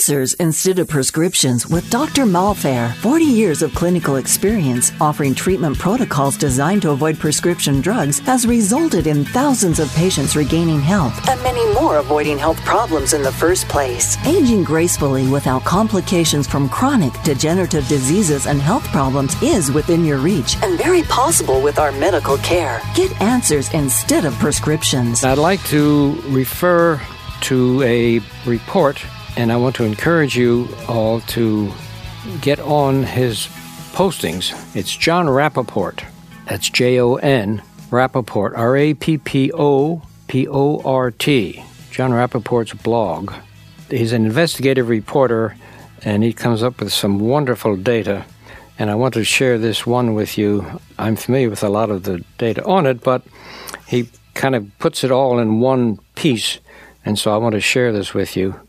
answers 0.00 0.32
instead 0.40 0.78
of 0.78 0.88
prescriptions 0.88 1.66
with 1.66 1.90
Dr. 1.90 2.24
Maulfair. 2.24 2.94
40 3.02 3.22
years 3.22 3.60
of 3.60 3.74
clinical 3.74 4.16
experience 4.16 4.92
offering 4.98 5.34
treatment 5.34 5.78
protocols 5.78 6.38
designed 6.38 6.80
to 6.80 6.92
avoid 6.92 7.18
prescription 7.18 7.82
drugs 7.82 8.18
has 8.20 8.46
resulted 8.46 9.06
in 9.06 9.26
thousands 9.26 9.78
of 9.78 9.94
patients 9.94 10.36
regaining 10.36 10.80
health 10.80 11.12
and 11.28 11.42
many 11.42 11.62
more 11.74 11.98
avoiding 11.98 12.38
health 12.38 12.56
problems 12.64 13.12
in 13.12 13.22
the 13.22 13.30
first 13.30 13.68
place. 13.68 14.16
Aging 14.24 14.64
gracefully 14.64 15.28
without 15.28 15.64
complications 15.64 16.46
from 16.46 16.70
chronic 16.70 17.12
degenerative 17.22 17.86
diseases 17.86 18.46
and 18.46 18.58
health 18.58 18.84
problems 18.84 19.34
is 19.42 19.70
within 19.70 20.02
your 20.02 20.16
reach 20.16 20.56
and 20.62 20.78
very 20.78 21.02
possible 21.02 21.60
with 21.60 21.78
our 21.78 21.92
medical 21.92 22.38
care. 22.38 22.80
Get 22.94 23.12
answers 23.20 23.70
instead 23.74 24.24
of 24.24 24.32
prescriptions. 24.36 25.24
I'd 25.24 25.36
like 25.36 25.62
to 25.64 26.18
refer 26.28 26.98
to 27.42 27.82
a 27.82 28.20
report, 28.46 29.04
and 29.36 29.52
I 29.52 29.56
want 29.56 29.76
to 29.76 29.84
encourage 29.84 30.36
you 30.36 30.68
all 30.88 31.20
to 31.20 31.72
get 32.40 32.60
on 32.60 33.02
his 33.02 33.46
postings. 33.92 34.54
It's 34.76 34.94
Jon 34.96 35.26
Rappoport. 35.26 36.04
That's 36.46 36.68
J 36.68 37.00
O 37.00 37.16
N, 37.16 37.62
Rappoport, 37.90 38.56
R 38.56 38.76
A 38.76 38.94
P 38.94 39.18
P 39.18 39.52
O 39.52 40.02
P 40.28 40.46
O 40.48 40.80
R 40.82 41.10
T. 41.10 41.64
Jon 41.90 42.10
Rappoport's 42.10 42.74
blog. 42.74 43.32
He's 43.90 44.12
an 44.12 44.24
investigative 44.24 44.88
reporter, 44.88 45.56
and 46.02 46.22
he 46.22 46.32
comes 46.32 46.62
up 46.62 46.80
with 46.80 46.92
some 46.92 47.18
wonderful 47.18 47.76
data. 47.76 48.24
And 48.78 48.90
I 48.90 48.94
want 48.94 49.14
to 49.14 49.24
share 49.24 49.58
this 49.58 49.86
one 49.86 50.14
with 50.14 50.38
you. 50.38 50.80
I'm 50.98 51.16
familiar 51.16 51.50
with 51.50 51.62
a 51.62 51.68
lot 51.68 51.90
of 51.90 52.04
the 52.04 52.24
data 52.38 52.64
on 52.64 52.86
it, 52.86 53.02
but 53.02 53.22
he 53.86 54.08
kind 54.34 54.54
of 54.54 54.70
puts 54.78 55.04
it 55.04 55.10
all 55.10 55.38
in 55.38 55.60
one 55.60 55.98
piece 56.14 56.60
and 57.04 57.18
so 57.18 57.32
I 57.32 57.38
want 57.38 57.54
to 57.54 57.60
share 57.60 57.92
this 57.92 58.14
with 58.14 58.36
you. 58.36 58.60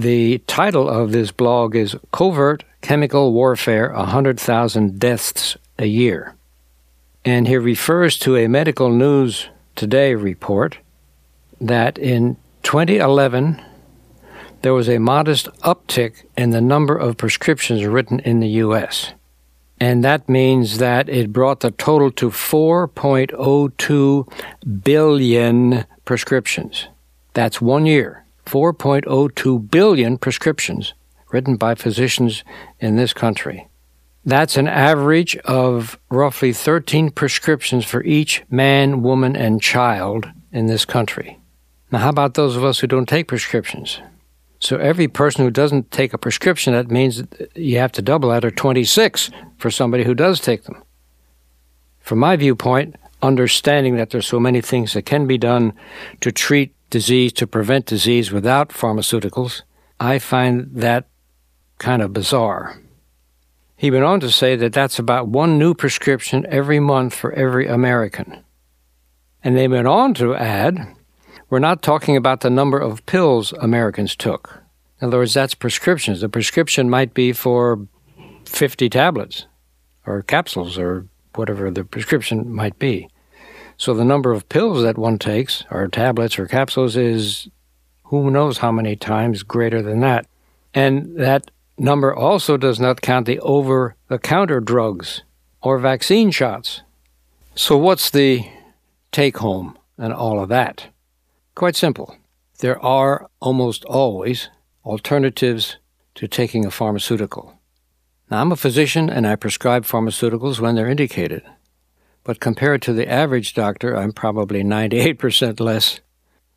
The 0.00 0.38
title 0.46 0.88
of 0.88 1.12
this 1.12 1.30
blog 1.30 1.76
is 1.76 1.94
Covert 2.10 2.64
Chemical 2.80 3.34
Warfare 3.34 3.92
100,000 3.92 4.98
Deaths 4.98 5.58
a 5.78 5.84
Year. 5.84 6.36
And 7.22 7.46
he 7.46 7.58
refers 7.58 8.18
to 8.20 8.34
a 8.34 8.48
Medical 8.48 8.88
News 8.88 9.50
Today 9.76 10.14
report 10.14 10.78
that 11.60 11.98
in 11.98 12.38
2011 12.62 13.62
there 14.62 14.72
was 14.72 14.88
a 14.88 14.96
modest 14.96 15.48
uptick 15.60 16.24
in 16.34 16.48
the 16.48 16.62
number 16.62 16.96
of 16.96 17.18
prescriptions 17.18 17.84
written 17.84 18.20
in 18.20 18.40
the 18.40 18.48
U.S. 18.64 19.12
And 19.78 20.02
that 20.02 20.30
means 20.30 20.78
that 20.78 21.10
it 21.10 21.30
brought 21.30 21.60
the 21.60 21.72
total 21.72 22.10
to 22.12 22.30
4.02 22.30 24.32
billion 24.82 25.84
prescriptions. 26.06 26.86
That's 27.34 27.60
one 27.60 27.84
year. 27.84 28.24
4.02 28.50 29.70
billion 29.70 30.18
prescriptions 30.18 30.94
written 31.30 31.54
by 31.54 31.76
physicians 31.76 32.42
in 32.80 32.96
this 32.96 33.12
country. 33.12 33.68
That's 34.24 34.56
an 34.56 34.66
average 34.66 35.36
of 35.38 35.98
roughly 36.10 36.52
13 36.52 37.10
prescriptions 37.10 37.84
for 37.84 38.02
each 38.02 38.42
man, 38.50 39.02
woman, 39.02 39.36
and 39.36 39.62
child 39.62 40.28
in 40.50 40.66
this 40.66 40.84
country. 40.84 41.38
Now, 41.92 42.00
how 42.00 42.08
about 42.08 42.34
those 42.34 42.56
of 42.56 42.64
us 42.64 42.80
who 42.80 42.88
don't 42.88 43.08
take 43.08 43.28
prescriptions? 43.28 44.00
So, 44.58 44.76
every 44.78 45.06
person 45.06 45.44
who 45.44 45.50
doesn't 45.50 45.92
take 45.92 46.12
a 46.12 46.18
prescription, 46.18 46.74
that 46.74 46.90
means 46.90 47.22
you 47.54 47.78
have 47.78 47.92
to 47.92 48.02
double 48.02 48.30
that 48.30 48.44
or 48.44 48.50
26 48.50 49.30
for 49.58 49.70
somebody 49.70 50.02
who 50.02 50.14
does 50.14 50.40
take 50.40 50.64
them. 50.64 50.82
From 52.00 52.18
my 52.18 52.34
viewpoint, 52.34 52.96
understanding 53.22 53.96
that 53.96 54.10
there's 54.10 54.26
so 54.26 54.40
many 54.40 54.60
things 54.60 54.92
that 54.92 55.02
can 55.02 55.26
be 55.28 55.38
done 55.38 55.72
to 56.20 56.32
treat 56.32 56.74
disease 56.90 57.32
to 57.34 57.46
prevent 57.46 57.86
disease 57.86 58.30
without 58.30 58.68
pharmaceuticals, 58.68 59.62
I 59.98 60.18
find 60.18 60.68
that 60.72 61.06
kind 61.78 62.02
of 62.02 62.12
bizarre. 62.12 62.80
He 63.76 63.90
went 63.90 64.04
on 64.04 64.20
to 64.20 64.30
say 64.30 64.56
that 64.56 64.74
that's 64.74 64.98
about 64.98 65.28
one 65.28 65.58
new 65.58 65.72
prescription 65.72 66.44
every 66.50 66.80
month 66.80 67.14
for 67.14 67.32
every 67.32 67.66
American. 67.66 68.44
And 69.42 69.56
they 69.56 69.68
went 69.68 69.88
on 69.88 70.12
to 70.14 70.34
add, 70.34 70.94
we're 71.48 71.60
not 71.60 71.82
talking 71.82 72.16
about 72.16 72.40
the 72.40 72.50
number 72.50 72.78
of 72.78 73.06
pills 73.06 73.52
Americans 73.54 74.14
took. 74.14 74.62
In 75.00 75.06
other 75.08 75.18
words, 75.18 75.32
that's 75.32 75.54
prescriptions. 75.54 76.20
The 76.20 76.28
prescription 76.28 76.90
might 76.90 77.14
be 77.14 77.32
for 77.32 77.86
50 78.44 78.90
tablets 78.90 79.46
or 80.06 80.22
capsules 80.22 80.76
or 80.76 81.06
whatever 81.34 81.70
the 81.70 81.84
prescription 81.84 82.52
might 82.52 82.78
be. 82.78 83.08
So 83.80 83.94
the 83.94 84.04
number 84.04 84.30
of 84.30 84.46
pills 84.50 84.82
that 84.82 84.98
one 84.98 85.18
takes, 85.18 85.64
or 85.70 85.88
tablets 85.88 86.38
or 86.38 86.46
capsules, 86.46 86.98
is 86.98 87.48
who 88.02 88.30
knows 88.30 88.58
how 88.58 88.70
many 88.70 88.94
times 88.94 89.42
greater 89.42 89.80
than 89.80 90.00
that. 90.00 90.26
And 90.74 91.16
that 91.16 91.50
number 91.78 92.14
also 92.14 92.58
does 92.58 92.78
not 92.78 93.00
count 93.00 93.24
the 93.24 93.40
over 93.40 93.96
the 94.08 94.18
counter 94.18 94.60
drugs 94.60 95.22
or 95.62 95.78
vaccine 95.78 96.30
shots. 96.30 96.82
So, 97.54 97.78
what's 97.78 98.10
the 98.10 98.44
take 99.12 99.38
home 99.38 99.78
and 99.96 100.12
all 100.12 100.42
of 100.42 100.50
that? 100.50 100.88
Quite 101.54 101.74
simple. 101.74 102.18
There 102.58 102.78
are 102.84 103.30
almost 103.40 103.86
always 103.86 104.50
alternatives 104.84 105.78
to 106.16 106.28
taking 106.28 106.66
a 106.66 106.70
pharmaceutical. 106.70 107.58
Now, 108.30 108.42
I'm 108.42 108.52
a 108.52 108.56
physician 108.56 109.08
and 109.08 109.26
I 109.26 109.36
prescribe 109.36 109.86
pharmaceuticals 109.86 110.60
when 110.60 110.74
they're 110.74 110.86
indicated. 110.86 111.44
But 112.24 112.40
compared 112.40 112.82
to 112.82 112.92
the 112.92 113.08
average 113.08 113.54
doctor, 113.54 113.96
I'm 113.96 114.12
probably 114.12 114.62
98% 114.62 115.58
less 115.60 116.00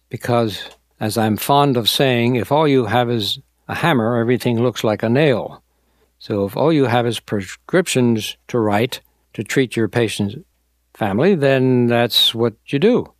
because, 0.10 0.70
as 1.00 1.18
I'm 1.18 1.38
fond 1.38 1.78
of 1.78 1.90
saying, 1.90 2.36
if 2.36 2.52
all 2.52 2.68
you 2.68 2.86
have 2.86 3.10
is 3.10 3.40
a 3.68 3.76
hammer, 3.76 4.18
everything 4.18 4.62
looks 4.62 4.84
like 4.84 5.04
a 5.04 5.10
nail. 5.10 5.64
So 6.20 6.46
if 6.46 6.56
all 6.56 6.72
you 6.72 6.86
have 6.86 7.06
is 7.06 7.20
prescriptions 7.20 8.38
to 8.48 8.60
write 8.60 9.02
to 9.34 9.44
treat 9.44 9.76
your 9.76 9.88
patient's 9.88 10.36
family, 10.94 11.36
then 11.36 11.88
that's 11.88 12.36
what 12.36 12.54
you 12.68 12.80
do. 12.80 13.14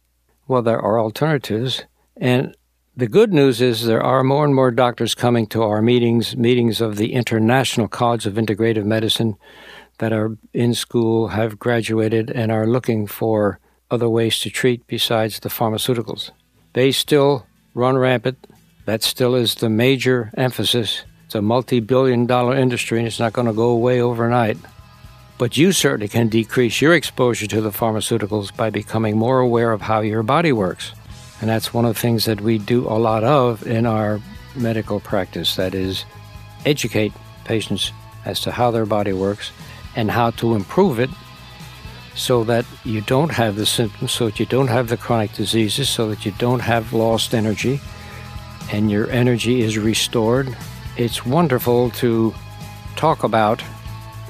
Well, 0.48 0.62
there 0.62 0.82
are 0.82 1.00
alternatives. 1.00 1.84
And 2.16 2.56
the 2.96 3.08
good 3.08 3.34
news 3.34 3.62
is 3.62 3.86
there 3.86 4.04
are 4.04 4.24
more 4.24 4.46
and 4.46 4.54
more 4.54 4.70
doctors 4.70 5.16
coming 5.16 5.48
to 5.48 5.64
our 5.64 5.82
meetings, 5.82 6.38
meetings 6.38 6.80
of 6.80 6.98
the 6.98 7.14
International 7.14 7.88
College 7.88 8.28
of 8.28 8.36
Integrative 8.36 8.86
Medicine, 8.86 9.36
that 10.04 10.12
are 10.12 10.36
in 10.54 10.74
school, 10.74 11.30
have 11.30 11.58
graduated, 11.58 12.30
and 12.30 12.52
are 12.52 12.68
looking 12.68 13.08
for 13.08 13.58
other 13.90 14.10
ways 14.10 14.38
to 14.40 14.50
treat 14.50 14.86
besides 14.86 15.40
the 15.40 15.48
pharmaceuticals. 15.48 16.30
They 16.74 16.92
still 16.92 17.48
run 17.74 17.98
rampant. 17.98 18.46
That 18.84 19.02
still 19.02 19.34
is 19.34 19.56
the 19.56 19.70
major 19.70 20.30
emphasis. 20.36 21.04
It's 21.26 21.36
a 21.36 21.42
multi 21.42 21.80
billion 21.80 22.26
dollar 22.26 22.54
industry 22.58 22.98
and 22.98 23.08
it's 23.08 23.18
not 23.18 23.32
going 23.32 23.48
to 23.48 23.54
go 23.54 23.70
away 23.70 24.02
overnight. 24.02 24.58
But 25.38 25.56
you 25.56 25.72
certainly 25.72 26.10
can 26.10 26.28
decrease 26.28 26.82
your 26.82 26.94
exposure 26.94 27.48
to 27.48 27.62
the 27.62 27.72
pharmaceuticals 27.72 28.54
by 28.58 28.72
becoming 28.72 29.18
more 29.18 29.40
aware 29.40 29.72
of 29.72 29.80
how 29.80 30.02
your 30.02 30.22
body 30.22 30.52
works. 30.52 30.92
And 31.40 31.50
that's 31.50 31.74
one 31.74 31.86
of 31.86 31.96
the 31.96 32.02
things 32.02 32.26
that 32.26 32.42
we 32.42 32.58
do 32.58 32.86
a 32.90 33.00
lot 33.00 33.24
of 33.24 33.66
in 33.66 33.86
our 33.86 34.20
medical 34.54 35.00
practice 35.00 35.56
that 35.56 35.74
is, 35.74 36.04
educate 36.66 37.14
patients 37.46 37.94
as 38.26 38.42
to 38.42 38.52
how 38.52 38.72
their 38.72 38.86
body 38.86 39.14
works 39.14 39.52
and 39.96 40.12
how 40.12 40.32
to 40.32 40.56
improve 40.56 41.00
it 41.00 41.10
so 42.16 42.44
that 42.44 42.66
you 42.84 43.02
don't 43.02 43.32
have 43.32 43.56
the 43.56 43.66
symptoms, 43.66 44.12
so 44.12 44.26
that 44.26 44.40
you 44.40 44.46
don't 44.46 44.68
have 44.68 44.88
the 44.88 44.98
chronic 44.98 45.34
diseases, 45.34 45.90
so 45.90 46.10
that 46.10 46.26
you 46.26 46.32
don't 46.38 46.62
have 46.62 46.94
lost 46.94 47.34
energy 47.34 47.80
and 48.72 48.92
your 48.92 49.10
energy 49.10 49.62
is 49.62 49.78
restored. 49.78 50.56
It's 50.96 51.26
wonderful 51.26 51.90
to 51.92 52.34
talk 52.96 53.24
about 53.24 53.64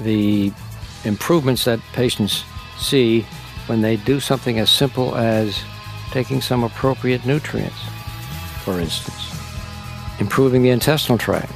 the 0.00 0.52
improvements 1.04 1.64
that 1.64 1.80
patients 1.92 2.44
see 2.78 3.26
when 3.66 3.80
they 3.80 3.96
do 3.96 4.18
something 4.20 4.58
as 4.58 4.70
simple 4.70 5.14
as 5.14 5.62
taking 6.10 6.40
some 6.40 6.64
appropriate 6.64 7.24
nutrients, 7.24 7.78
for 8.62 8.80
instance, 8.80 9.30
improving 10.18 10.62
the 10.62 10.70
intestinal 10.70 11.18
tract 11.18 11.52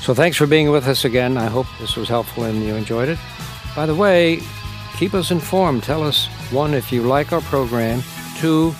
so 0.00 0.14
thanks 0.14 0.36
for 0.36 0.46
being 0.46 0.70
with 0.70 0.86
us 0.86 1.04
again. 1.04 1.36
I 1.36 1.46
hope 1.46 1.66
this 1.78 1.96
was 1.96 2.08
helpful 2.08 2.44
and 2.44 2.62
you 2.62 2.74
enjoyed 2.74 3.08
it. 3.08 3.18
By 3.76 3.86
the 3.86 3.94
way, 3.94 4.40
keep 4.96 5.14
us 5.14 5.30
informed. 5.30 5.82
Tell 5.82 6.02
us, 6.02 6.26
one, 6.50 6.74
if 6.74 6.90
you 6.92 7.02
like 7.02 7.32
our 7.32 7.40
program, 7.42 8.02
two, 8.38 8.74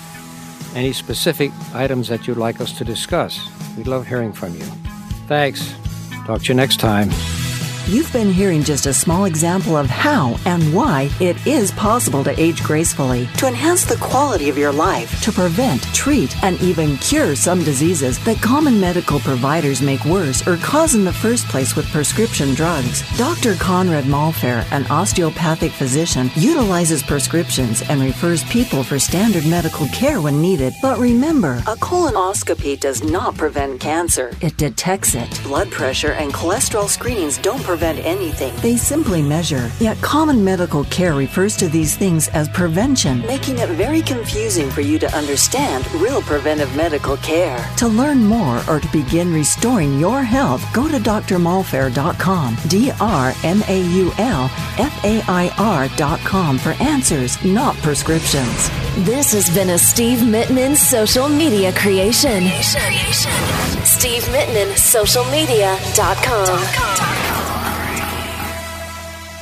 any 0.75 0.93
specific 0.93 1.51
items 1.73 2.07
that 2.07 2.27
you'd 2.27 2.37
like 2.37 2.61
us 2.61 2.77
to 2.77 2.83
discuss. 2.83 3.39
We'd 3.77 3.87
love 3.87 4.07
hearing 4.07 4.33
from 4.33 4.53
you. 4.53 4.65
Thanks. 5.27 5.73
Talk 6.25 6.41
to 6.43 6.47
you 6.49 6.55
next 6.55 6.79
time. 6.79 7.09
You've 7.87 8.13
been 8.13 8.31
hearing 8.31 8.63
just 8.63 8.85
a 8.85 8.93
small 8.93 9.25
example 9.25 9.75
of 9.75 9.87
how 9.87 10.37
and 10.45 10.73
why 10.73 11.09
it 11.19 11.35
is 11.45 11.71
possible 11.71 12.23
to 12.23 12.39
age 12.39 12.63
gracefully, 12.63 13.27
to 13.37 13.47
enhance 13.47 13.85
the 13.85 13.97
quality 13.97 14.49
of 14.49 14.57
your 14.57 14.71
life, 14.71 15.19
to 15.23 15.31
prevent, 15.31 15.83
treat, 15.93 16.41
and 16.43 16.61
even 16.61 16.95
cure 16.97 17.35
some 17.35 17.63
diseases 17.63 18.23
that 18.23 18.41
common 18.41 18.79
medical 18.79 19.19
providers 19.19 19.81
make 19.81 20.05
worse 20.05 20.47
or 20.47 20.57
cause 20.57 20.95
in 20.95 21.03
the 21.03 21.11
first 21.11 21.47
place 21.47 21.75
with 21.75 21.91
prescription 21.91 22.53
drugs. 22.53 23.03
Dr. 23.17 23.55
Conrad 23.55 24.05
Maulfair, 24.05 24.63
an 24.71 24.85
osteopathic 24.91 25.71
physician, 25.71 26.29
utilizes 26.35 27.03
prescriptions 27.03 27.81
and 27.89 27.99
refers 27.99 28.43
people 28.45 28.83
for 28.83 28.99
standard 28.99 29.45
medical 29.47 29.87
care 29.87 30.21
when 30.21 30.39
needed. 30.39 30.73
But 30.81 30.97
remember, 30.97 31.57
a 31.67 31.75
colonoscopy 31.75 32.79
does 32.79 33.03
not 33.03 33.35
prevent 33.37 33.81
cancer. 33.81 34.31
It 34.39 34.55
detects 34.55 35.15
it. 35.15 35.41
Blood 35.43 35.71
pressure 35.71 36.13
and 36.13 36.31
cholesterol 36.31 36.87
screenings 36.87 37.37
don't 37.39 37.61
prevent 37.61 37.80
anything. 37.83 38.55
They 38.57 38.77
simply 38.77 39.21
measure. 39.21 39.69
Yet 39.79 39.99
common 40.01 40.43
medical 40.43 40.83
care 40.85 41.13
refers 41.13 41.55
to 41.57 41.67
these 41.67 41.95
things 41.97 42.27
as 42.29 42.47
prevention, 42.49 43.25
making 43.25 43.59
it 43.59 43.69
very 43.69 44.01
confusing 44.01 44.69
for 44.69 44.81
you 44.81 44.97
to 44.99 45.15
understand 45.15 45.89
real 45.93 46.21
preventive 46.21 46.75
medical 46.75 47.17
care. 47.17 47.57
To 47.77 47.87
learn 47.87 48.23
more 48.23 48.61
or 48.67 48.79
to 48.79 48.87
begin 48.91 49.33
restoring 49.33 49.99
your 49.99 50.23
health, 50.23 50.63
go 50.73 50.87
to 50.87 50.97
drmaulfair.com. 50.97 52.57
D 52.67 52.91
R 52.99 53.33
M 53.43 53.63
A 53.67 53.81
U 53.81 54.11
L 54.17 54.49
F 54.77 55.03
A 55.03 55.21
I 55.27 55.51
R.com 55.57 56.57
for 56.57 56.71
answers, 56.81 57.43
not 57.43 57.75
prescriptions. 57.77 58.69
This 59.05 59.31
has 59.31 59.49
been 59.49 59.69
a 59.71 59.77
Steve 59.77 60.19
Mittman 60.19 60.75
social 60.75 61.29
media 61.29 61.71
creation. 61.73 62.43
Steve 63.85 64.23
Mittman, 64.23 64.73
socialmedia.com. 64.75 67.70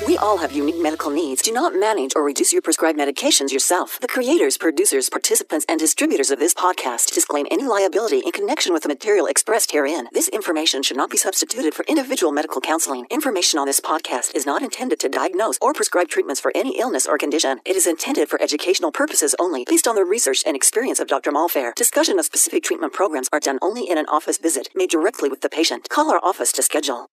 We 0.10 0.18
all 0.18 0.38
have 0.38 0.52
unique 0.52 0.82
medical 0.82 1.12
needs. 1.12 1.44
Do 1.44 1.52
not 1.52 1.76
manage 1.76 2.14
or 2.16 2.24
reduce 2.24 2.52
your 2.52 2.64
prescribed 2.64 2.98
medications 2.98 3.52
yourself. 3.52 4.00
The 4.00 4.08
creators, 4.08 4.58
producers, 4.58 5.08
participants, 5.08 5.68
and 5.70 5.80
distributors 5.80 6.32
of 6.32 6.40
this 6.40 6.56
podcast 6.56 7.14
disclaim 7.14 7.46
any 7.52 7.66
liability 7.66 8.18
in 8.26 8.32
connection 8.32 8.74
with 8.74 8.82
the 8.82 8.90
material 8.90 9.28
expressed 9.28 9.72
herein. 9.72 10.08
This 10.12 10.28
information 10.30 10.82
should 10.82 10.98
not 10.98 11.12
be 11.12 11.18
substituted 11.18 11.76
for 11.76 11.86
individual 11.88 12.32
medical 12.32 12.60
counseling. 12.60 13.06
Information 13.12 13.60
on 13.60 13.68
this 13.68 13.80
podcast 13.80 14.34
is 14.34 14.48
not 14.48 14.64
intended 14.64 15.00
to 15.02 15.10
diagnose 15.10 15.60
or 15.62 15.74
prescribe 15.74 16.08
treatments 16.08 16.42
for 16.42 16.52
any 16.56 16.80
illness 16.80 17.06
or 17.06 17.20
condition. 17.20 17.60
It 17.64 17.76
is 17.76 17.86
intended 17.86 18.30
for 18.30 18.42
educational 18.42 18.92
purposes 18.92 19.36
only, 19.38 19.64
based 19.70 19.88
on 19.88 19.94
the 19.94 20.06
research 20.06 20.42
and 20.44 20.56
experience 20.56 21.00
of 21.00 21.08
Dr. 21.08 21.32
Maulfair. 21.32 21.76
Discussion 21.76 22.18
of 22.18 22.26
specific 22.26 22.64
treatment 22.64 22.94
programs 22.94 23.30
are 23.32 23.40
done 23.40 23.60
only 23.62 23.88
in 23.88 24.00
an 24.00 24.08
office 24.08 24.40
visit 24.40 24.70
made 24.74 24.90
directly 24.90 25.30
with 25.30 25.42
the 25.42 25.50
patient. 25.50 25.88
Call 25.88 26.10
our 26.10 26.20
office 26.24 26.52
to 26.54 26.64
schedule. 26.64 27.06